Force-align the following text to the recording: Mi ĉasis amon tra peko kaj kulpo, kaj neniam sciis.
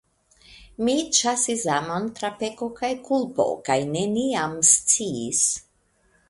Mi 0.85 0.93
ĉasis 1.17 1.65
amon 1.73 2.07
tra 2.19 2.31
peko 2.39 2.69
kaj 2.79 2.89
kulpo, 3.11 3.47
kaj 3.69 3.77
neniam 3.93 4.57
sciis. 4.71 5.45